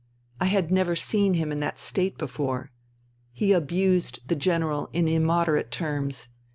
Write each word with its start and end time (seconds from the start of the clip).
I 0.39 0.45
had 0.45 0.71
never 0.71 0.95
seen 0.95 1.35
him 1.35 1.51
in 1.51 1.59
that 1.59 1.77
state 1.77 2.17
before. 2.17 2.71
He 3.33 3.51
abused 3.53 4.27
the 4.27 4.35
General 4.35 4.89
in 4.93 5.07
immoderate 5.07 5.69
terms. 5.69 6.29